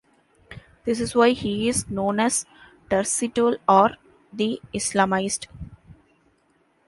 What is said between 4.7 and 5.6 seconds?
Islamized".